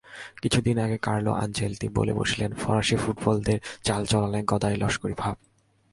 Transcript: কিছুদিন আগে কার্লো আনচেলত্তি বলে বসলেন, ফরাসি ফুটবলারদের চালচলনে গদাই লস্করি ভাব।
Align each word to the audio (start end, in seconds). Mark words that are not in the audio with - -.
কিছুদিন 0.41 0.77
আগে 0.79 0.97
কার্লো 0.97 1.31
আনচেলত্তি 1.33 1.87
বলে 1.89 2.13
বসলেন, 2.13 2.53
ফরাসি 2.53 2.95
ফুটবলারদের 2.95 3.59
চালচলনে 3.83 4.39
গদাই 4.47 4.75
লস্করি 4.75 5.15
ভাব। 5.17 5.35